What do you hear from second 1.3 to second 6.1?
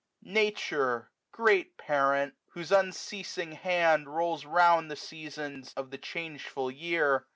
great parent! whose unceasing hand Rolls round the Seasons of the